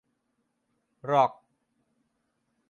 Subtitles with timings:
[1.07, 1.31] หรอก